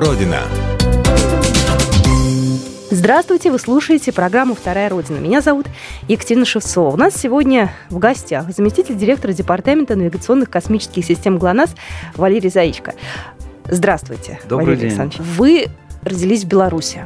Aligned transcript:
Родина». 0.00 0.38
Здравствуйте, 2.90 3.52
вы 3.52 3.58
слушаете 3.58 4.12
программу 4.12 4.54
«Вторая 4.54 4.88
Родина». 4.88 5.18
Меня 5.18 5.40
зовут 5.42 5.66
Екатерина 6.08 6.44
Шевцова. 6.44 6.94
У 6.94 6.96
нас 6.96 7.14
сегодня 7.14 7.70
в 7.90 7.98
гостях 7.98 8.50
заместитель 8.50 8.96
директора 8.96 9.32
Департамента 9.32 9.94
навигационных 9.96 10.48
космических 10.50 11.04
систем 11.04 11.38
ГЛОНАСС 11.38 11.74
Валерий 12.16 12.50
Заичко. 12.50 12.94
Здравствуйте, 13.66 14.40
Добрый 14.48 14.68
Валерий 14.68 14.80
день. 14.90 14.98
Александрович. 15.00 15.20
Вы 15.36 15.66
родились 16.02 16.44
в 16.44 16.48
Беларуси. 16.48 17.04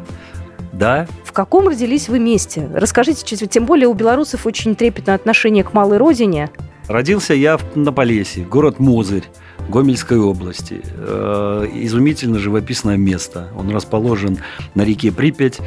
Да, 0.72 1.06
В 1.24 1.32
каком 1.32 1.68
родились 1.68 2.08
вы 2.08 2.18
месте? 2.20 2.68
Расскажите, 2.72 3.24
чуть- 3.24 3.50
тем 3.50 3.66
более 3.66 3.88
у 3.88 3.92
белорусов 3.94 4.46
очень 4.46 4.74
трепетное 4.76 5.16
отношение 5.16 5.64
к 5.64 5.72
малой 5.72 5.98
родине. 5.98 6.50
родился 6.88 7.34
я 7.34 7.56
в- 7.58 7.76
на 7.76 7.92
Полесье, 7.92 8.44
город 8.44 8.78
Мозырь, 8.78 9.24
Гомельской 9.68 10.18
области. 10.18 10.82
Э, 10.96 11.66
Изумительно 11.72 12.38
живописное 12.38 12.96
место. 12.96 13.48
Он 13.56 13.70
расположен 13.70 14.38
на 14.74 14.82
реке 14.82 15.10
Припять, 15.10 15.60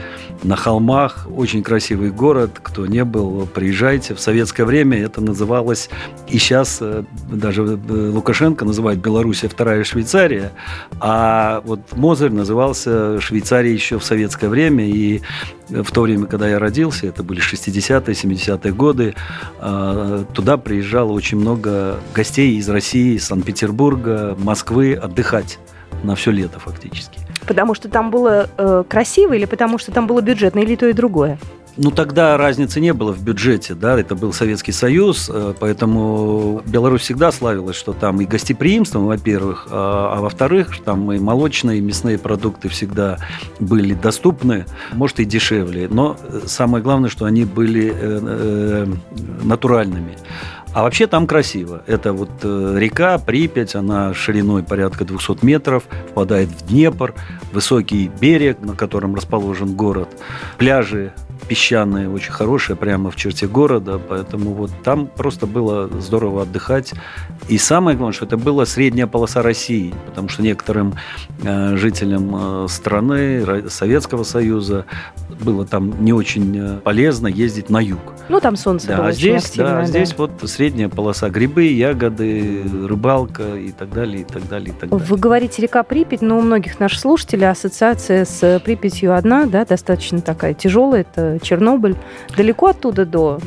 на 0.43 0.55
холмах. 0.55 1.27
Очень 1.35 1.63
красивый 1.63 2.11
город. 2.11 2.59
Кто 2.61 2.85
не 2.85 3.03
был, 3.03 3.47
приезжайте. 3.47 4.13
В 4.13 4.19
советское 4.19 4.65
время 4.65 4.99
это 5.01 5.21
называлось, 5.21 5.89
и 6.27 6.37
сейчас 6.37 6.77
э, 6.81 7.03
даже 7.31 7.63
э, 7.63 8.09
Лукашенко 8.13 8.65
называет 8.65 8.99
Белоруссия 8.99 9.47
вторая 9.47 9.83
Швейцария, 9.83 10.51
а 10.99 11.61
вот 11.65 11.79
Мозырь 11.95 12.31
назывался 12.31 13.19
Швейцарией 13.19 13.73
еще 13.75 13.97
в 13.99 14.03
советское 14.03 14.47
время. 14.47 14.87
И 14.87 15.21
в 15.69 15.91
то 15.91 16.01
время, 16.01 16.25
когда 16.25 16.47
я 16.47 16.59
родился, 16.59 17.07
это 17.07 17.23
были 17.23 17.41
60-е, 17.41 18.13
70-е 18.13 18.73
годы, 18.73 19.15
э, 19.59 20.25
туда 20.33 20.57
приезжало 20.57 21.11
очень 21.11 21.37
много 21.37 21.99
гостей 22.15 22.57
из 22.57 22.69
России, 22.69 23.15
из 23.15 23.25
Санкт-Петербурга, 23.25 24.35
Москвы 24.39 24.93
отдыхать 24.93 25.59
на 26.03 26.15
все 26.15 26.31
лето 26.31 26.59
фактически. 26.59 27.19
Потому 27.47 27.73
что 27.73 27.89
там 27.89 28.11
было 28.11 28.49
э, 28.57 28.83
красиво 28.87 29.33
или 29.33 29.45
потому 29.45 29.77
что 29.77 29.91
там 29.91 30.07
было 30.07 30.21
бюджетно, 30.21 30.59
или 30.59 30.75
то 30.75 30.87
и 30.87 30.93
другое? 30.93 31.39
Ну, 31.77 31.91
тогда 31.91 32.37
разницы 32.37 32.81
не 32.81 32.91
было 32.91 33.13
в 33.13 33.21
бюджете, 33.21 33.75
да, 33.75 33.99
это 33.99 34.15
был 34.15 34.33
Советский 34.33 34.71
Союз, 34.71 35.29
э, 35.31 35.53
поэтому 35.59 36.63
Беларусь 36.65 37.01
всегда 37.01 37.31
славилась, 37.31 37.75
что 37.75 37.93
там 37.93 38.19
и 38.19 38.25
гостеприимством, 38.25 39.05
во-первых, 39.05 39.67
а, 39.69 40.15
а 40.17 40.21
во-вторых, 40.21 40.75
там 40.83 41.11
и 41.11 41.19
молочные, 41.19 41.77
и 41.77 41.81
мясные 41.81 42.17
продукты 42.17 42.67
всегда 42.67 43.19
были 43.59 43.93
доступны, 43.93 44.65
может, 44.93 45.19
и 45.19 45.25
дешевле, 45.25 45.87
но 45.87 46.17
э, 46.19 46.41
самое 46.47 46.83
главное, 46.83 47.11
что 47.11 47.25
они 47.25 47.45
были 47.45 47.93
э, 47.95 48.87
натуральными. 49.43 50.17
А 50.73 50.81
вообще 50.81 51.07
там 51.07 51.25
красиво. 51.25 51.81
Это 51.87 52.13
вот 52.13 52.29
река 52.43 53.17
Припять, 53.17 53.73
она 53.73 54.13
шириной 54.13 54.63
порядка 54.63 55.05
200 55.05 55.43
метров, 55.43 55.83
впадает 56.11 56.49
в 56.49 56.67
Днепр, 56.67 57.15
высокий 57.51 58.11
берег, 58.19 58.59
на 58.61 58.75
котором 58.75 59.15
расположен 59.15 59.73
город, 59.75 60.09
пляжи 60.57 61.13
песчаные, 61.47 62.09
очень 62.09 62.31
хорошие, 62.31 62.75
прямо 62.75 63.11
в 63.11 63.15
черте 63.15 63.47
города, 63.47 63.99
поэтому 63.99 64.53
вот 64.53 64.71
там 64.83 65.07
просто 65.07 65.47
было 65.47 65.89
здорово 65.99 66.43
отдыхать. 66.43 66.93
И 67.47 67.57
самое 67.57 67.97
главное, 67.97 68.13
что 68.13 68.25
это 68.25 68.37
была 68.37 68.65
средняя 68.65 69.07
полоса 69.07 69.41
России, 69.41 69.93
потому 70.05 70.29
что 70.29 70.41
некоторым 70.41 70.95
э, 71.43 71.75
жителям 71.77 72.65
э, 72.65 72.67
страны, 72.69 73.69
Советского 73.69 74.23
Союза 74.23 74.85
было 75.41 75.65
там 75.65 76.03
не 76.03 76.13
очень 76.13 76.57
э, 76.57 76.77
полезно 76.83 77.27
ездить 77.27 77.69
на 77.69 77.79
юг. 77.79 77.99
Ну, 78.29 78.39
там 78.39 78.55
солнце 78.55 78.87
Да, 78.87 78.97
было 78.97 79.05
а 79.05 79.09
очень 79.09 79.19
здесь, 79.19 79.45
активное, 79.45 79.71
да, 79.71 79.79
да. 79.79 79.85
здесь 79.85 80.15
вот 80.17 80.31
средняя 80.43 80.89
полоса 80.89 81.29
грибы, 81.29 81.65
ягоды, 81.65 82.63
рыбалка 82.87 83.55
и 83.55 83.71
так 83.71 83.93
далее, 83.93 84.21
и 84.21 84.23
так 84.23 84.47
далее, 84.47 84.69
и 84.69 84.79
так 84.79 84.89
далее. 84.89 85.05
Вы 85.05 85.17
говорите 85.17 85.61
река 85.61 85.83
Припять, 85.83 86.21
но 86.21 86.37
у 86.37 86.41
многих 86.41 86.79
наших 86.79 86.99
слушателей 86.99 87.49
ассоциация 87.49 88.25
с 88.25 88.61
Припятью 88.63 89.15
одна, 89.15 89.45
да, 89.45 89.65
достаточно 89.65 90.21
такая 90.21 90.53
тяжелая, 90.53 91.01
это 91.01 91.36
Чернобыль. 91.39 91.95
Далеко 92.35 92.67
оттуда 92.67 93.05
до... 93.05 93.39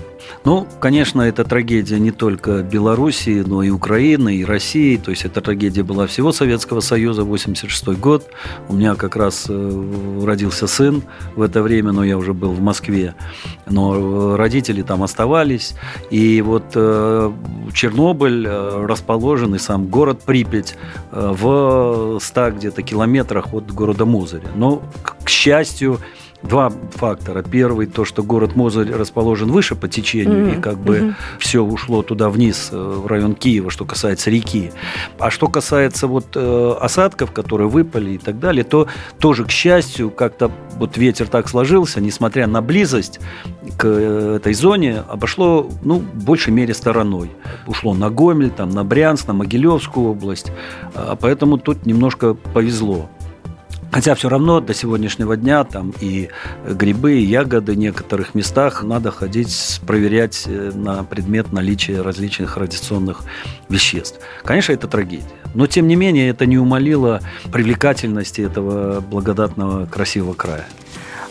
Ну, 0.44 0.66
конечно, 0.80 1.22
это 1.22 1.44
трагедия 1.44 1.98
не 1.98 2.10
только 2.10 2.62
Белоруссии, 2.62 3.42
но 3.46 3.62
и 3.62 3.70
Украины, 3.70 4.36
и 4.36 4.44
России. 4.44 4.96
То 4.96 5.10
есть 5.10 5.24
эта 5.24 5.40
трагедия 5.40 5.82
была 5.82 6.06
всего 6.06 6.32
Советского 6.32 6.80
Союза, 6.80 7.24
86 7.24 7.88
год. 7.98 8.26
У 8.68 8.74
меня 8.74 8.94
как 8.94 9.16
раз 9.16 9.46
э, 9.48 10.22
родился 10.24 10.66
сын 10.66 11.02
в 11.36 11.42
это 11.42 11.62
время, 11.62 11.92
но 11.92 12.04
я 12.04 12.16
уже 12.16 12.32
был 12.32 12.52
в 12.52 12.60
Москве. 12.60 13.14
Но 13.66 14.34
э, 14.34 14.36
родители 14.36 14.82
там 14.82 15.02
оставались. 15.02 15.74
И 16.10 16.42
вот 16.42 16.64
э, 16.74 17.32
Чернобыль 17.72 18.48
расположен, 18.48 19.54
и 19.54 19.58
сам 19.58 19.86
город 19.86 20.20
Припять 20.24 20.76
в 21.10 22.18
100 22.20 22.50
где-то 22.52 22.82
километрах 22.82 23.52
от 23.52 23.72
города 23.72 24.04
Мозыря. 24.04 24.48
Но, 24.54 24.82
к 25.24 25.28
счастью, 25.28 25.98
Два 26.42 26.72
фактора. 26.94 27.42
Первый, 27.42 27.86
то, 27.86 28.04
что 28.04 28.22
город 28.22 28.56
Мозырь 28.56 28.92
расположен 28.92 29.50
выше 29.50 29.74
по 29.74 29.88
течению, 29.88 30.46
Мгм, 30.46 30.58
и 30.58 30.60
как 30.60 30.78
бы 30.78 30.98
мгм. 31.00 31.16
все 31.38 31.62
ушло 31.62 32.02
туда 32.02 32.30
вниз, 32.30 32.70
э, 32.72 32.76
в 32.76 33.06
район 33.06 33.34
Киева, 33.34 33.70
что 33.70 33.84
касается 33.84 34.30
реки. 34.30 34.72
А 35.18 35.30
что 35.30 35.48
касается 35.48 36.06
вот 36.06 36.28
э, 36.34 36.74
осадков, 36.80 37.32
которые 37.32 37.68
выпали 37.68 38.12
и 38.12 38.18
так 38.18 38.40
далее, 38.40 38.64
то 38.64 38.86
тоже, 39.18 39.44
к 39.44 39.50
счастью, 39.50 40.10
как-то 40.10 40.50
вот 40.76 40.96
ветер 40.96 41.28
так 41.28 41.48
сложился, 41.48 42.00
несмотря 42.00 42.46
на 42.46 42.62
близость 42.62 43.20
к 43.76 43.84
э, 43.84 44.36
этой 44.36 44.54
зоне, 44.54 45.02
обошло, 45.08 45.68
ну, 45.82 45.98
в 45.98 46.24
большей 46.24 46.52
мере 46.52 46.72
стороной. 46.74 47.30
Ушло 47.66 47.92
на 47.94 48.08
Гомель, 48.10 48.50
там, 48.50 48.70
на 48.70 48.82
Брянск, 48.82 49.28
на 49.28 49.34
Могилевскую 49.34 50.10
область. 50.10 50.50
А 50.94 51.16
Поэтому 51.20 51.58
тут 51.58 51.86
немножко 51.86 52.34
повезло. 52.34 53.10
Хотя 53.92 54.14
все 54.14 54.28
равно 54.28 54.60
до 54.60 54.72
сегодняшнего 54.72 55.36
дня 55.36 55.64
там 55.64 55.92
и 56.00 56.28
грибы, 56.66 57.14
и 57.14 57.24
ягоды 57.24 57.72
в 57.72 57.78
некоторых 57.78 58.34
местах 58.34 58.82
надо 58.82 59.10
ходить 59.10 59.80
проверять 59.86 60.44
э, 60.46 60.70
на 60.74 61.02
предмет 61.02 61.52
наличия 61.52 62.00
различных 62.00 62.56
радиационных 62.56 63.22
веществ. 63.68 64.20
Конечно, 64.44 64.72
это 64.72 64.86
трагедия. 64.86 65.26
Но, 65.54 65.66
тем 65.66 65.88
не 65.88 65.96
менее, 65.96 66.28
это 66.28 66.46
не 66.46 66.58
умолило 66.58 67.20
привлекательности 67.52 68.40
этого 68.42 69.00
благодатного, 69.00 69.86
красивого 69.86 70.34
края. 70.34 70.66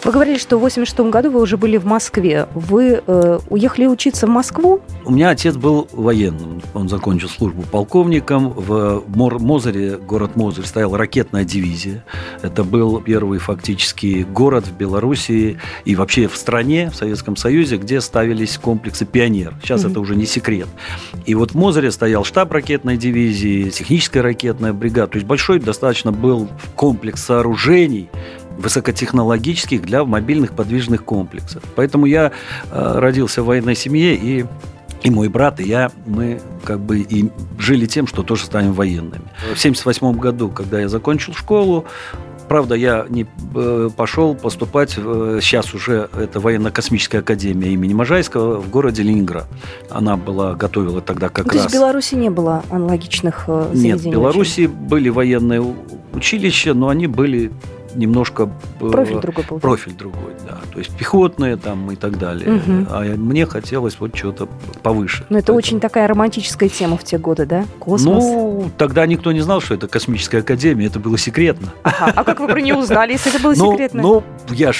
Вы 0.05 0.13
говорили, 0.13 0.37
что 0.37 0.57
в 0.57 0.61
86 0.61 0.97
году 1.11 1.29
вы 1.29 1.41
уже 1.41 1.57
были 1.57 1.75
в 1.75 1.85
Москве. 1.85 2.47
Вы 2.55 3.03
э, 3.05 3.39
уехали 3.49 3.85
учиться 3.85 4.27
в 4.27 4.29
Москву? 4.29 4.79
У 5.03 5.11
меня 5.11 5.29
отец 5.29 5.57
был 5.57 5.89
военным. 5.91 6.61
Он 6.73 6.87
закончил 6.87 7.27
службу 7.27 7.63
полковником. 7.63 8.49
В 8.51 9.03
Мор- 9.07 9.39
Мозыре, 9.39 9.97
город 9.97 10.37
Мозырь, 10.37 10.65
стояла 10.65 10.97
ракетная 10.97 11.43
дивизия. 11.43 12.05
Это 12.41 12.63
был 12.63 13.01
первый 13.01 13.39
фактически 13.39 14.23
город 14.31 14.67
в 14.67 14.71
Белоруссии 14.77 15.59
и 15.83 15.95
вообще 15.95 16.29
в 16.29 16.37
стране, 16.37 16.89
в 16.89 16.95
Советском 16.95 17.35
Союзе, 17.35 17.75
где 17.75 17.99
ставились 17.99 18.57
комплексы 18.57 19.05
«Пионер». 19.05 19.53
Сейчас 19.61 19.81
Мгм. 19.83 19.91
это 19.91 19.99
уже 19.99 20.16
не 20.16 20.25
секрет. 20.25 20.67
И 21.25 21.35
вот 21.35 21.51
в 21.51 21.55
Мозыре 21.55 21.91
стоял 21.91 22.23
штаб 22.23 22.53
ракетной 22.53 22.95
дивизии, 22.95 23.69
техническая 23.69 24.23
ракетная 24.23 24.71
бригада. 24.71 25.07
То 25.11 25.16
есть 25.17 25.27
большой 25.27 25.59
достаточно 25.59 26.13
был 26.13 26.47
комплекс 26.77 27.21
сооружений, 27.21 28.09
высокотехнологических 28.59 29.81
для 29.81 30.03
мобильных 30.06 30.52
подвижных 30.52 31.03
комплексов. 31.03 31.64
Поэтому 31.75 32.06
я 32.06 32.31
э, 32.72 33.00
родился 33.00 33.42
в 33.42 33.46
военной 33.47 33.75
семье, 33.75 34.16
и, 34.16 34.46
и 35.03 35.09
мой 35.09 35.30
брат, 35.30 35.59
и 35.59 35.64
я, 35.64 35.92
мы 36.06 36.42
как 36.64 36.80
бы 36.80 37.00
и 37.00 37.30
жили 37.58 37.86
тем, 37.86 38.08
что 38.08 38.24
тоже 38.24 38.46
станем 38.46 38.74
военными. 38.74 39.24
В 39.53 39.59
1978 39.59 40.20
году, 40.20 40.50
когда 40.50 40.80
я 40.80 40.90
закончил 40.90 41.34
школу, 41.34 41.86
Правда, 42.50 42.74
я 42.74 43.06
не 43.09 43.28
э, 43.53 43.90
пошел 43.96 44.34
поступать, 44.34 44.97
в- 44.97 45.40
сейчас 45.40 45.76
уже 45.76 46.09
это 46.18 46.40
военно-космическая 46.40 47.20
академия 47.20 47.72
имени 47.74 47.94
Можайского 47.94 48.59
в 48.59 48.72
городе 48.72 49.03
Ленинград. 49.03 49.46
Она 49.91 50.18
была, 50.18 50.56
готовила 50.56 51.00
тогда 51.00 51.30
как 51.30 51.46
Ну, 51.46 51.52
То 51.52 51.58
раз... 51.58 51.66
есть 51.66 51.76
в 51.76 51.78
Беларуси 51.80 52.16
не 52.16 52.31
было 52.31 52.64
аналогичных 52.72 53.44
э, 53.47 53.67
заведений? 53.72 53.91
Нет, 53.91 54.02
в 54.02 54.09
Беларуси 54.09 54.66
были 54.66 55.09
военные 55.09 55.64
училища, 56.12 56.73
но 56.73 56.90
они 56.90 57.05
были 57.05 57.52
немножко... 57.96 58.50
э, 58.82 58.90
Профиль 58.90 59.20
другой 59.20 59.44
был. 59.50 59.59
Профиль 59.59 59.94
другой, 59.94 60.34
да. 60.47 60.58
То 60.72 60.80
есть 60.80 60.96
пехотные 60.96 61.58
там 61.58 61.91
и 61.91 61.96
так 61.96 62.18
далее. 62.18 62.50
Мгм. 62.52 62.88
А 62.90 63.02
мне 63.03 63.46
хотелось 63.46 63.97
вот 64.00 64.16
что-то 64.16 64.47
повыше. 64.84 65.26
Но 65.30 65.38
это 65.38 65.47
Поэтому- 65.47 65.58
очень 65.58 65.80
такая 65.80 66.08
романтическая 66.08 66.70
тема 66.70 66.97
в 66.97 67.03
те 67.03 67.18
годы, 67.18 67.46
да? 67.46 67.66
Космос. 67.80 68.24
Ну, 68.24 68.72
тогда 68.78 69.06
никто 69.06 69.32
не 69.32 69.41
знал, 69.41 69.62
что 69.62 69.74
это 69.76 69.88
космическая 69.88 70.40
академия, 70.40 70.88
это 70.88 71.00
было 71.00 71.18
секретно. 71.18 71.70
Ага, 71.84 72.14
А 72.16 72.24
как 72.24 72.40
вы 72.40 72.47
про 72.47 72.62
нее 72.62 72.76
узнали, 72.76 73.14
если 73.14 73.34
это 73.34 73.41
было 73.44 73.53
Ну, 73.58 73.72
секретно? 73.72 74.02
Ну, 74.02 74.24
я 74.52 74.72
ж 74.74 74.78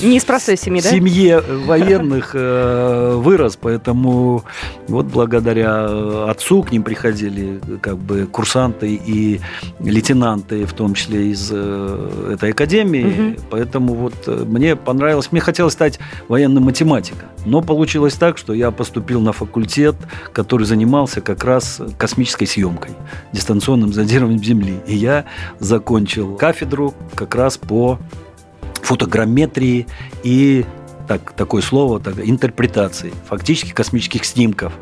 Не 0.00 0.16
из 0.16 0.24
простой 0.24 0.56
семьи, 0.56 0.80
в 0.80 0.84
да? 0.84 0.90
семье 0.90 1.40
военных 1.40 2.30
э, 2.34 3.14
вырос, 3.16 3.56
поэтому 3.60 4.44
вот 4.86 5.06
благодаря 5.06 5.86
э, 5.88 6.26
отцу 6.30 6.62
к 6.62 6.72
ним 6.72 6.82
приходили 6.82 7.60
э, 7.66 7.76
как 7.80 7.96
бы 7.98 8.26
курсанты 8.26 8.94
и 8.94 9.40
лейтенанты, 9.80 10.64
в 10.66 10.72
том 10.72 10.94
числе 10.94 11.28
из 11.28 11.50
э, 11.52 12.27
этой 12.28 12.50
академии, 12.50 13.32
угу. 13.32 13.40
поэтому 13.50 13.94
вот 13.94 14.14
э, 14.26 14.44
мне 14.46 14.76
понравилось, 14.76 15.32
мне 15.32 15.40
хотелось 15.40 15.72
стать 15.72 15.98
военным 16.28 16.64
математиком, 16.64 17.28
но 17.44 17.62
получилось 17.62 18.14
так, 18.14 18.38
что 18.38 18.52
я 18.52 18.70
поступил 18.70 19.20
на 19.20 19.32
факультет, 19.32 19.96
который 20.32 20.66
занимался 20.66 21.20
как 21.20 21.44
раз 21.44 21.80
космической 21.96 22.46
съемкой, 22.46 22.92
дистанционным 23.32 23.92
зондированием 23.92 24.42
Земли, 24.42 24.74
и 24.86 24.94
я 24.94 25.24
закончил 25.58 26.36
кафедру 26.36 26.94
как 27.14 27.34
раз 27.34 27.58
по 27.58 27.98
фотограмметрии 28.82 29.86
и 30.22 30.64
так, 31.08 31.32
такое 31.32 31.62
слово, 31.62 31.98
так, 32.00 32.14
интерпретации 32.18 33.12
фактически 33.28 33.72
космических 33.72 34.24
снимков. 34.24 34.74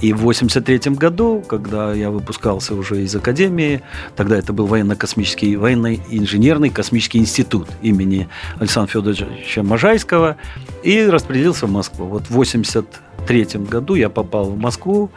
И 0.00 0.12
в 0.12 0.20
1983 0.20 0.94
году, 0.96 1.42
когда 1.46 1.92
я 1.92 2.10
выпускался 2.10 2.74
уже 2.74 3.02
из 3.02 3.14
академии, 3.14 3.82
тогда 4.16 4.36
это 4.36 4.52
был 4.52 4.66
военно-космический, 4.66 5.56
военно-инженерный 5.56 6.70
космический 6.70 7.18
институт 7.18 7.68
имени 7.80 8.28
Александра 8.58 8.92
Федоровича 8.92 9.62
Можайского, 9.62 10.36
и 10.82 11.06
распределился 11.06 11.66
в 11.66 11.72
Москву. 11.72 12.06
Вот 12.06 12.24
в 12.24 12.32
1983 12.32 13.60
году 13.62 13.94
я 13.94 14.10
попал 14.10 14.50
в 14.50 14.58
Москву, 14.58 15.10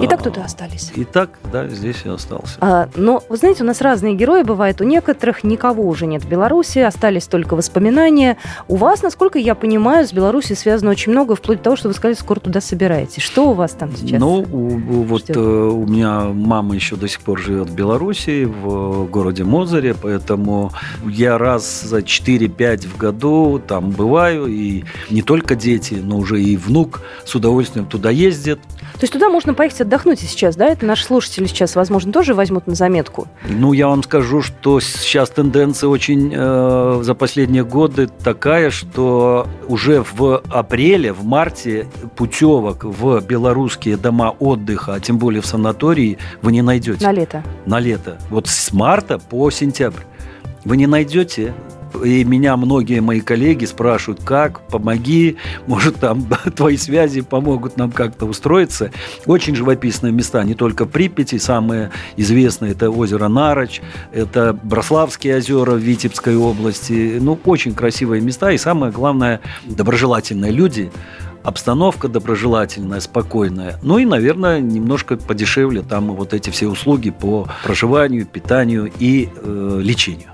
и 0.00 0.06
так 0.06 0.22
туда 0.22 0.44
остались. 0.44 0.92
И 0.94 1.04
так, 1.04 1.38
да, 1.52 1.68
здесь 1.68 2.02
и 2.04 2.08
остался. 2.08 2.56
А, 2.60 2.88
но, 2.96 3.22
вы 3.28 3.36
знаете, 3.36 3.62
у 3.62 3.66
нас 3.66 3.80
разные 3.80 4.14
герои 4.14 4.42
бывают. 4.42 4.80
У 4.80 4.84
некоторых 4.84 5.44
никого 5.44 5.86
уже 5.86 6.06
нет 6.06 6.22
в 6.22 6.28
Беларуси, 6.28 6.78
остались 6.78 7.26
только 7.26 7.54
воспоминания. 7.54 8.36
У 8.68 8.76
вас, 8.76 9.02
насколько 9.02 9.38
я 9.38 9.54
понимаю, 9.54 10.06
с 10.06 10.12
Беларусью 10.12 10.56
связано 10.56 10.90
очень 10.90 11.12
много, 11.12 11.34
вплоть 11.34 11.58
до 11.58 11.64
того, 11.64 11.76
что 11.76 11.88
вы 11.88 11.94
сказали, 11.94 12.14
скоро 12.14 12.40
туда 12.40 12.60
собираетесь. 12.60 13.22
Что 13.22 13.50
у 13.50 13.52
вас 13.54 13.72
там 13.72 13.94
сейчас? 13.96 14.20
Ну, 14.20 14.46
у, 14.50 15.02
вот 15.02 15.28
э, 15.28 15.38
у 15.38 15.86
меня 15.86 16.20
мама 16.24 16.74
еще 16.74 16.96
до 16.96 17.08
сих 17.08 17.20
пор 17.20 17.38
живет 17.38 17.68
в 17.68 17.74
Беларуси, 17.74 18.44
в 18.44 19.06
городе 19.06 19.44
Мозыре, 19.44 19.94
поэтому 20.00 20.72
я 21.06 21.38
раз 21.38 21.82
за 21.82 21.98
4-5 21.98 22.88
в 22.88 22.96
году 22.96 23.60
там 23.66 23.90
бываю, 23.90 24.46
и 24.46 24.84
не 25.10 25.22
только 25.22 25.54
дети, 25.56 25.94
но 25.94 26.18
уже 26.18 26.40
и 26.40 26.56
внук 26.56 27.02
с 27.24 27.34
удовольствием 27.34 27.86
туда 27.86 28.10
ездит. 28.10 28.60
То 29.00 29.04
есть 29.04 29.14
туда 29.14 29.30
можно 29.30 29.54
поехать 29.54 29.80
отдохнуть 29.80 30.20
сейчас, 30.20 30.56
да? 30.56 30.66
Это 30.66 30.84
наши 30.84 31.04
слушатели 31.04 31.46
сейчас, 31.46 31.74
возможно, 31.74 32.12
тоже 32.12 32.34
возьмут 32.34 32.66
на 32.66 32.74
заметку. 32.74 33.28
Ну, 33.48 33.72
я 33.72 33.88
вам 33.88 34.02
скажу, 34.02 34.42
что 34.42 34.78
сейчас 34.78 35.30
тенденция 35.30 35.88
очень 35.88 36.30
э, 36.36 37.00
за 37.02 37.14
последние 37.14 37.64
годы 37.64 38.08
такая, 38.22 38.68
что 38.68 39.48
уже 39.68 40.04
в 40.12 40.42
апреле, 40.50 41.14
в 41.14 41.24
марте 41.24 41.86
путевок 42.14 42.84
в 42.84 43.22
белорусские 43.22 43.96
дома 43.96 44.34
отдыха, 44.38 44.92
а 44.92 45.00
тем 45.00 45.16
более 45.16 45.40
в 45.40 45.46
санатории, 45.46 46.18
вы 46.42 46.52
не 46.52 46.60
найдете. 46.60 47.02
На 47.02 47.12
лето. 47.12 47.42
На 47.64 47.80
лето. 47.80 48.18
Вот 48.28 48.48
с 48.48 48.70
марта 48.70 49.18
по 49.18 49.50
сентябрь. 49.50 50.02
Вы 50.66 50.76
не 50.76 50.86
найдете 50.86 51.54
и 52.04 52.24
меня 52.24 52.56
многие 52.56 53.00
мои 53.00 53.20
коллеги 53.20 53.64
спрашивают, 53.64 54.22
как, 54.24 54.66
помоги, 54.68 55.36
может, 55.66 55.96
там 55.96 56.26
твои 56.56 56.76
связи 56.76 57.20
помогут 57.20 57.76
нам 57.76 57.90
как-то 57.90 58.26
устроиться. 58.26 58.90
Очень 59.26 59.54
живописные 59.54 60.12
места, 60.12 60.42
не 60.44 60.54
только 60.54 60.86
Припяти, 60.86 61.38
самые 61.38 61.90
известные– 62.16 62.72
это 62.72 62.90
озеро 62.90 63.28
Нароч, 63.28 63.80
это 64.12 64.58
Брославские 64.62 65.36
озера 65.36 65.72
в 65.72 65.78
Витебской 65.78 66.36
области. 66.36 67.18
Ну, 67.20 67.38
очень 67.44 67.74
красивые 67.74 68.20
места, 68.20 68.50
и 68.50 68.58
самое 68.58 68.92
главное– 68.92 69.40
доброжелательные 69.64 70.52
люди, 70.52 70.90
обстановка 71.42 72.08
доброжелательная, 72.08 73.00
спокойная. 73.00 73.78
Ну 73.82 73.98
и, 73.98 74.04
наверное, 74.04 74.60
немножко 74.60 75.16
подешевле 75.16 75.82
там 75.82 76.14
вот 76.14 76.34
эти 76.34 76.50
все 76.50 76.68
услуги 76.68 77.10
по 77.10 77.48
проживанию, 77.64 78.26
питанию 78.26 78.90
и 78.98 79.28
э, 79.34 79.80
лечению. 79.82 80.29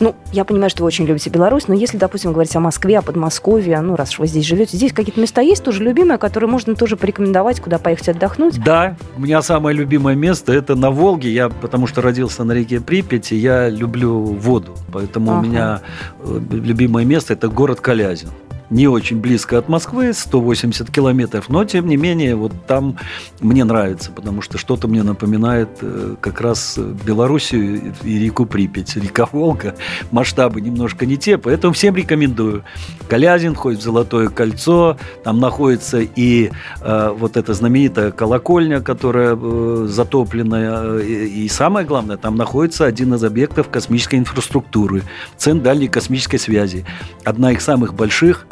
Ну, 0.00 0.14
я 0.32 0.44
понимаю, 0.44 0.70
что 0.70 0.82
вы 0.82 0.88
очень 0.88 1.06
любите 1.06 1.30
Беларусь, 1.30 1.68
но 1.68 1.74
если, 1.74 1.96
допустим, 1.96 2.32
говорить 2.32 2.54
о 2.56 2.60
Москве, 2.60 2.98
о 2.98 3.02
Подмосковье, 3.02 3.80
ну, 3.80 3.96
раз 3.96 4.10
уж 4.10 4.18
вы 4.20 4.26
здесь 4.26 4.44
живете, 4.44 4.76
здесь 4.76 4.92
какие-то 4.92 5.20
места 5.20 5.40
есть 5.40 5.64
тоже 5.64 5.82
любимые, 5.82 6.18
которые 6.18 6.50
можно 6.50 6.74
тоже 6.74 6.96
порекомендовать, 6.96 7.60
куда 7.60 7.78
поехать 7.78 8.10
отдохнуть? 8.10 8.62
Да, 8.62 8.96
у 9.16 9.20
меня 9.20 9.42
самое 9.42 9.76
любимое 9.76 10.14
место– 10.14 10.52
это 10.54 10.74
на 10.74 10.90
Волге. 10.90 11.32
Я, 11.32 11.48
потому 11.48 11.86
что 11.86 12.02
родился 12.02 12.44
на 12.44 12.52
реке 12.52 12.80
Припяти, 12.80 13.34
я 13.34 13.68
люблю 13.68 14.18
воду. 14.18 14.74
Поэтому 14.92 15.32
ага. 15.32 15.40
у 15.40 15.42
меня 15.42 15.80
э, 16.20 16.40
любимое 16.50 17.04
место– 17.04 17.32
это 17.34 17.48
город 17.48 17.80
Калязин 17.80 18.30
не 18.70 18.88
очень 18.88 19.20
близко 19.20 19.58
от 19.58 19.68
Москвы, 19.68 20.12
180 20.12 20.90
километров, 20.90 21.48
но 21.48 21.64
тем 21.64 21.86
не 21.86 21.96
менее 21.96 22.34
вот 22.34 22.52
там 22.66 22.96
мне 23.40 23.64
нравится, 23.64 24.10
потому 24.10 24.42
что 24.42 24.58
что-то 24.58 24.88
мне 24.88 25.02
напоминает 25.02 25.68
э, 25.82 26.16
как 26.20 26.40
раз 26.40 26.78
Белоруссию 26.78 27.94
и 28.02 28.18
реку 28.18 28.46
Припять. 28.46 28.96
Река 28.96 29.28
Волга, 29.30 29.74
масштабы 30.10 30.60
немножко 30.60 31.06
не 31.06 31.16
те, 31.16 31.38
поэтому 31.38 31.74
всем 31.74 31.94
рекомендую. 31.96 32.64
Калязин, 33.08 33.54
ходит 33.54 33.80
в 33.80 33.82
Золотое 33.82 34.28
кольцо, 34.28 34.96
там 35.22 35.40
находится 35.40 36.00
и 36.00 36.50
э, 36.80 37.14
вот 37.16 37.36
эта 37.36 37.54
знаменитая 37.54 38.10
колокольня, 38.10 38.80
которая 38.80 39.36
э, 39.40 39.86
затопленная, 39.88 40.98
и, 40.98 41.44
и 41.44 41.48
самое 41.48 41.86
главное, 41.86 42.16
там 42.16 42.36
находится 42.36 42.86
один 42.86 43.14
из 43.14 43.24
объектов 43.24 43.68
космической 43.68 44.16
инфраструктуры, 44.16 45.02
Центр 45.36 45.66
дальней 45.66 45.88
космической 45.88 46.38
связи. 46.38 46.84
Одна 47.24 47.50
из 47.50 47.64
самых 47.64 47.94
больших 47.94 48.46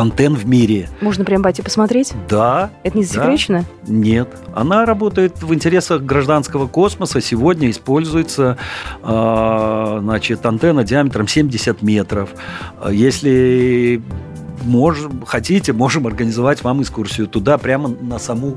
антенн 0.00 0.34
в 0.34 0.46
мире. 0.46 0.88
Можно 1.00 1.24
прям 1.24 1.42
пойти 1.42 1.62
посмотреть? 1.62 2.12
Да. 2.28 2.70
Это 2.82 2.96
не 2.96 3.04
засекречено? 3.04 3.64
Да. 3.82 3.92
Нет. 3.92 4.28
Она 4.54 4.84
работает 4.84 5.42
в 5.42 5.52
интересах 5.54 6.02
гражданского 6.02 6.66
космоса. 6.66 7.20
Сегодня 7.20 7.70
используется 7.70 8.58
э, 9.02 9.98
значит, 10.00 10.44
антенна 10.46 10.84
диаметром 10.84 11.28
70 11.28 11.82
метров. 11.82 12.30
Если 12.90 14.02
можем, 14.66 15.24
хотите, 15.24 15.72
можем 15.72 16.06
организовать 16.06 16.62
вам 16.62 16.82
экскурсию 16.82 17.26
туда, 17.28 17.56
прямо 17.58 17.88
на 17.88 18.18
саму 18.18 18.56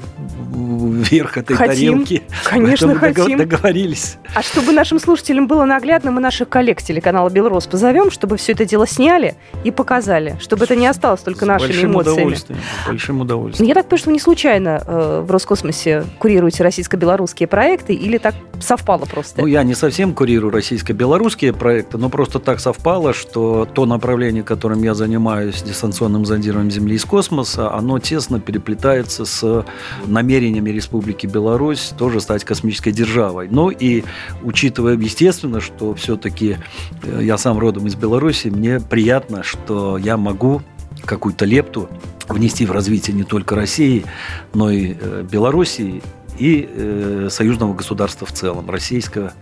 верх 0.52 1.38
этой 1.38 1.56
хотим. 1.56 1.94
тарелки. 1.94 2.24
Конечно, 2.44 2.96
хотим. 2.96 3.38
Договорились. 3.38 4.18
А 4.36 4.42
чтобы 4.42 4.72
нашим 4.72 5.00
слушателям 5.00 5.48
было 5.48 5.66
наглядно, 5.66 6.12
мы 6.12 6.20
наших 6.20 6.50
коллег 6.50 6.82
телеканала 6.82 7.30
«Белрос» 7.30 7.68
позовем, 7.68 8.12
чтобы 8.12 8.38
все 8.38 8.54
это 8.54 8.66
дело 8.66 8.88
сняли 8.88 9.36
и 9.64 9.72
показали, 9.72 10.38
чтобы 10.40 10.66
это 10.66 10.76
не 10.76 10.88
осталось 10.88 11.22
только 11.22 11.46
С 11.46 11.48
нашими 11.48 11.68
большим 11.68 11.92
эмоциями. 11.92 12.18
Удовольствием, 12.18 12.60
большим 12.88 13.22
удовольствием. 13.22 13.68
Я 13.68 13.76
так 13.76 13.86
понимаю, 13.86 14.00
что 14.00 14.10
вы 14.10 14.14
не 14.14 14.20
случайно 14.20 14.84
э, 14.86 15.24
в 15.26 15.32
Роскосмосе 15.32 16.06
курируете 16.18 16.64
российско-белорусские 16.64 17.48
проекты 17.48 17.94
или 17.94 18.18
так 18.18 18.36
совпало 18.60 19.06
просто? 19.06 19.42
Ну, 19.42 19.48
я 19.48 19.64
не 19.64 19.76
совсем 19.76 20.14
курирую 20.14 20.52
российско-белорусские 20.52 21.54
проекты, 21.54 21.98
но 21.98 22.10
просто 22.10 22.40
так 22.40 22.60
совпало, 22.60 23.14
что 23.14 23.68
то 23.72 23.86
направление, 23.86 24.44
которым 24.44 24.84
я 24.84 24.94
занимаюсь, 24.94 25.64
дистанционным 26.00 26.26
зондированием 26.26 26.72
Земли 26.72 26.96
из 26.96 27.04
космоса, 27.04 27.74
оно 27.74 28.00
тесно 28.00 28.40
переплетается 28.40 29.26
с 29.26 29.66
намерениями 30.06 30.70
Республики 30.70 31.28
Беларусь 31.28 31.92
тоже 31.98 32.22
стать 32.22 32.46
космической 32.46 32.92
державой. 32.92 33.50
Ну 33.52 33.70
и 33.70 34.04
учитывая, 34.42 34.96
естественно, 34.96 35.60
что 35.60 35.94
все-таки 35.96 36.58
э, 37.04 37.20
я 37.22 37.38
сам 37.38 37.60
родом 37.60 37.88
из 37.88 37.96
Беларуси, 37.96 38.48
мне 38.48 38.80
приятно, 38.80 39.44
что 39.44 39.98
я 39.98 40.16
могу 40.16 40.62
какую-то 41.04 41.46
лепту 41.46 41.90
внести 42.30 42.66
в 42.66 42.72
развитие 42.72 43.16
не 43.16 43.24
только 43.24 43.56
России, 43.56 44.06
но 44.54 44.72
и 44.72 44.96
э, 45.00 45.26
Белоруссии 45.30 46.02
и 46.38 46.70
э, 46.72 47.28
союзного 47.30 47.74
государства 47.74 48.26
в 48.26 48.32
целом, 48.32 48.70
российского, 48.70 49.34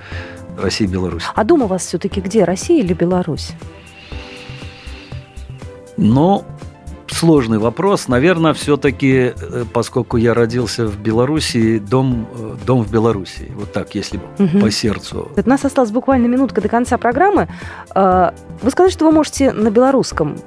России 0.60 0.86
и 0.86 0.88
Беларусь. 0.88 1.24
А 1.36 1.44
дом 1.44 1.62
у 1.62 1.68
вас 1.68 1.86
все-таки 1.86 2.20
где, 2.20 2.44
Россия 2.46 2.84
или 2.84 2.94
Беларусь? 2.94 3.52
Ну, 5.98 6.46
сложный 7.08 7.58
вопрос. 7.58 8.08
Наверное, 8.08 8.54
все-таки, 8.54 9.34
э, 9.36 9.66
поскольку 9.74 10.18
я 10.18 10.34
родился 10.34 10.88
в 10.88 11.00
Беларуси, 11.00 11.80
дом, 11.80 12.28
э, 12.34 12.56
дом 12.66 12.84
в 12.84 12.92
Беларуси. 12.92 13.52
Вот 13.56 13.72
так, 13.74 13.96
если 13.96 14.20
угу. 14.40 14.60
по 14.60 14.72
сердцу. 14.72 15.32
У 15.36 15.50
нас 15.50 15.66
осталась 15.66 15.92
буквально 15.92 16.28
минутка 16.28 16.62
до 16.62 16.70
конца 16.70 16.98
программы. 16.98 17.48
А, 17.90 18.34
вы 18.62 18.72
сказали, 18.72 18.92
что 18.92 19.06
вы 19.06 19.12
можете 19.12 19.52
на 19.52 19.72
белорусском 19.72 20.38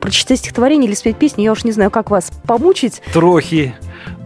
прочитать 0.00 0.40
стихотворение 0.40 0.88
или 0.88 0.94
спеть 0.94 1.16
песню. 1.16 1.44
Я 1.44 1.52
уж 1.52 1.64
не 1.64 1.72
знаю, 1.72 1.90
как 1.90 2.10
вас 2.10 2.30
помучить. 2.46 3.02
Трохи. 3.12 3.74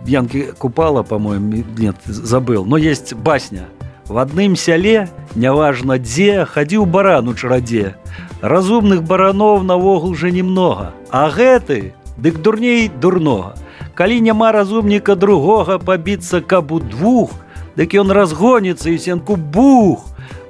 Янки 0.06 0.52
Купала, 0.58 1.02
по-моему, 1.02 1.64
нет, 1.76 1.96
забыл. 2.06 2.64
Но 2.64 2.76
есть 2.76 3.14
басня. 3.14 3.68
В 4.08 4.18
одном 4.18 4.54
селе, 4.56 5.08
неважно 5.34 5.98
где, 5.98 6.44
ходил 6.44 6.86
баран 6.86 7.28
у 7.28 7.34
чарадзе. 7.34 7.96
Разумных 8.40 9.02
баранов 9.02 9.64
навогул 9.64 10.10
уже 10.10 10.30
немного. 10.30 10.94
А 11.10 11.30
гэты, 11.30 11.94
дык 12.16 12.38
дурней 12.38 12.88
дурного. 12.88 13.56
Калі 13.94 14.20
няма 14.20 14.52
разумніка 14.52 15.14
другога 15.14 15.78
пабіцца 15.78 16.40
каб 16.40 16.72
у 16.72 16.80
двух, 16.80 17.30
дык 17.76 17.96
ён 17.96 18.12
разгонится 18.12 18.90
і 18.90 18.98
сенку 18.98 19.36
бух. 19.36 20.04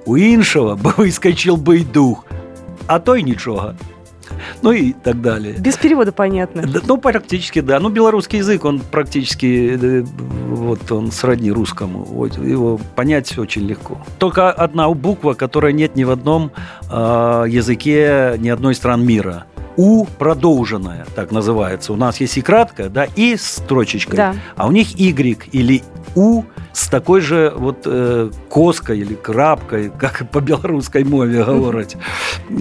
У 0.05 0.17
іншага 0.17 0.75
бы 0.75 0.93
выскочил 0.97 1.57
бы 1.57 1.85
дух, 1.85 2.27
а 2.87 2.99
той 2.99 3.23
нічога. 3.23 3.77
Ну 4.63 4.73
и 4.73 4.93
так 4.93 5.21
далее. 5.21 5.55
Без 5.59 5.77
перевода 5.77 6.13
понятно. 6.13 6.65
Ну, 6.87 6.99
практически, 6.99 7.61
да. 7.61 7.81
Ну, 7.81 7.89
белорусский 7.89 8.39
язык, 8.39 8.65
он 8.65 8.81
практически, 8.81 9.79
э, 9.81 10.05
вот 10.49 10.91
он 10.93 11.13
сродни 11.13 11.51
русскому. 11.51 12.05
Вот, 12.05 12.39
его 12.39 12.81
понять 12.95 13.37
очень 13.39 13.67
легко. 13.67 13.99
Только 14.19 14.51
одна 14.51 14.89
буква, 14.91 15.35
которая 15.35 15.73
нет 15.73 15.97
ни 15.97 16.05
в 16.05 16.11
одном 16.11 16.53
э, 16.91 17.45
языке 17.49 18.37
ни 18.39 18.49
одной 18.49 18.75
стран 18.75 19.05
мира. 19.05 19.47
У 19.77 20.07
продолженная, 20.07 21.07
так 21.15 21.33
называется. 21.33 21.93
У 21.93 21.97
нас 21.97 22.19
есть 22.21 22.39
и 22.39 22.43
краткая, 22.43 22.89
да, 22.89 23.05
и 23.05 23.37
с 23.37 23.57
строчечкой. 23.57 24.17
Да. 24.17 24.35
А 24.57 24.67
у 24.67 24.73
них 24.73 24.99
Y 24.99 25.49
или 25.53 25.83
У 26.15 26.45
с 26.73 26.89
такой 26.89 27.21
же 27.21 27.53
вот 27.55 27.83
э, 27.85 28.31
коской 28.51 28.99
или 28.99 29.15
крапкой, 29.15 29.91
как 29.91 30.31
по 30.31 30.41
белорусской 30.41 31.05
мове 31.05 31.45
говорить. 31.45 31.97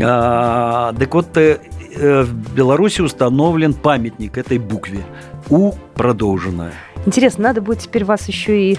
А, 0.02 0.94
так 0.94 1.14
вот, 1.14 1.38
э, 1.38 1.60
в 1.96 2.54
Беларуси 2.56 3.02
установлен 3.02 3.74
памятник 3.74 4.38
этой 4.38 4.58
букве. 4.58 5.06
У 5.50 5.74
продолженная. 5.96 6.74
Интересно, 7.06 7.46
надо 7.46 7.62
будет 7.62 7.80
теперь 7.80 8.04
вас 8.04 8.28
еще 8.28 8.72
и 8.72 8.78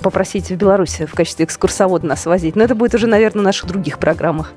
попросить 0.00 0.50
в 0.50 0.56
Беларуси 0.56 1.06
в 1.06 1.14
качестве 1.14 1.44
экскурсовода 1.44 2.06
нас 2.06 2.26
возить. 2.26 2.56
Но 2.56 2.64
это 2.64 2.74
будет 2.74 2.94
уже, 2.94 3.06
наверное, 3.06 3.42
в 3.42 3.44
наших 3.44 3.68
других 3.68 3.98
программах. 3.98 4.52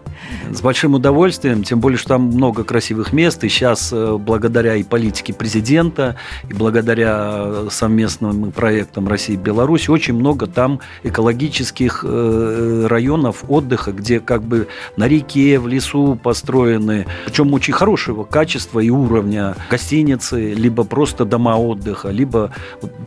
С 0.52 0.62
большим 0.62 0.94
удовольствием, 0.94 1.64
тем 1.64 1.80
более, 1.80 1.98
что 1.98 2.10
там 2.10 2.24
много 2.24 2.64
красивых 2.64 3.14
мест. 3.14 3.44
И 3.44 3.50
сейчас, 3.50 3.92
э, 3.92 4.18
благодаря 4.18 4.76
и 4.76 4.84
политике 4.84 5.34
президента, 5.34 6.16
и 6.50 6.54
благодаря 6.54 7.70
совместным 7.70 8.52
проектам 8.52 9.08
России 9.08 9.34
и 9.34 9.38
Беларуси, 9.38 9.90
очень 9.90 10.14
много 10.14 10.48
там 10.48 10.80
экологических 11.04 12.06
э, 12.08 12.88
районов 12.88 13.44
отдыха, 13.48 13.92
где 13.92 14.20
как 14.20 14.44
бы 14.44 14.68
на 14.98 15.08
реке, 15.08 15.60
в 15.60 15.68
лесу 15.68 16.18
построены, 16.22 17.06
причем 17.26 17.54
очень 17.54 17.74
хорошего 17.74 18.24
качества 18.24 18.80
и 18.80 18.90
уровня 18.90 19.56
гостиницы, 19.70 20.54
либо 20.54 20.84
просто 20.84 21.26
дома 21.26 21.58
отдыха, 21.58 22.10
либо 22.10 22.52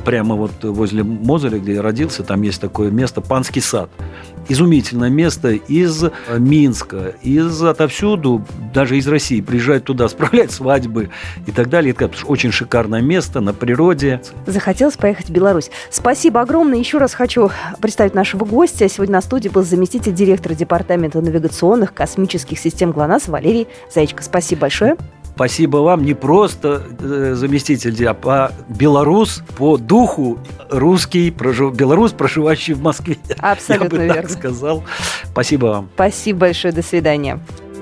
прямо 0.04 0.34
вот 0.34 0.52
возле 0.62 1.02
Мозеля, 1.02 1.58
где 1.58 1.74
я 1.74 1.82
родился, 1.82 2.17
Одессы, 2.18 2.22
там 2.22 2.42
есть 2.42 2.60
такое 2.60 2.90
место 2.90 3.20
Панский 3.20 3.62
сад. 3.62 3.90
Изумительное 4.48 5.10
место 5.10 5.50
из 5.50 6.04
Минска, 6.36 7.14
из 7.22 7.62
отовсюду, 7.62 8.44
даже 8.72 8.96
из 8.96 9.06
России 9.06 9.40
приезжают 9.40 9.84
туда 9.84 10.08
справлять 10.08 10.50
свадьбы 10.50 11.10
и 11.46 11.52
так 11.52 11.68
далее. 11.68 11.94
Это 11.98 12.10
очень 12.26 12.50
шикарное 12.50 13.02
место 13.02 13.40
на 13.40 13.52
природе. 13.52 14.22
Захотелось 14.46 14.96
поехать 14.96 15.28
в 15.28 15.32
Беларусь. 15.32 15.70
Спасибо 15.90 16.40
огромное. 16.40 16.78
Еще 16.78 16.98
раз 16.98 17.14
хочу 17.14 17.50
представить 17.80 18.14
нашего 18.14 18.44
гостя. 18.44 18.88
Сегодня 18.88 19.14
на 19.14 19.20
студии 19.20 19.48
был 19.48 19.64
заместитель 19.64 20.14
директора 20.14 20.54
Департамента 20.54 21.20
навигационных 21.20 21.92
космических 21.92 22.58
систем 22.58 22.92
ГЛОНАСС 22.92 23.28
Валерий 23.28 23.68
Заячко. 23.92 24.22
Спасибо 24.22 24.62
большое. 24.62 24.96
Спасибо 25.38 25.76
вам 25.76 26.04
не 26.04 26.14
просто 26.14 26.82
э, 26.98 27.34
заместитель, 27.36 27.94
а 28.24 28.50
белорус 28.68 29.44
по 29.56 29.76
духу 29.76 30.40
русский, 30.68 31.30
прожив, 31.30 31.76
белорус, 31.76 32.10
проживающий 32.10 32.74
в 32.74 32.82
Москве. 32.82 33.18
Абсолютно 33.38 33.84
Я 33.84 34.00
бы 34.00 34.04
верно. 34.14 34.22
так 34.22 34.30
сказал. 34.32 34.82
Спасибо 35.30 35.66
вам. 35.66 35.90
Спасибо 35.94 36.40
большое. 36.40 36.74
До 36.74 36.82
свидания. 36.82 37.38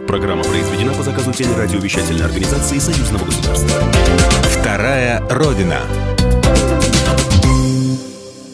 Программа 0.06 0.44
произведена 0.44 0.92
по 0.92 1.02
заказу 1.02 1.32
телерадиовещательной 1.32 2.26
организации 2.26 2.76
Союзного 2.76 3.25
государства. 3.25 3.80
Вторая 4.60 5.26
Родина. 5.30 5.78